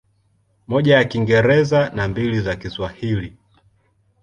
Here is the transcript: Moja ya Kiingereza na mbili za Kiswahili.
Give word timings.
Moja 0.67 0.95
ya 0.97 1.03
Kiingereza 1.05 1.89
na 1.89 2.07
mbili 2.07 2.41
za 2.41 2.55
Kiswahili. 2.55 3.37